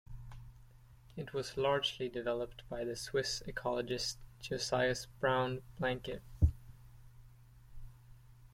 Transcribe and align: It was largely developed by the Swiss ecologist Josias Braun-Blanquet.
It 1.15 1.31
was 1.31 1.57
largely 1.57 2.09
developed 2.09 2.63
by 2.67 2.83
the 2.83 2.95
Swiss 2.95 3.43
ecologist 3.45 4.15
Josias 4.41 5.05
Braun-Blanquet. 5.19 6.21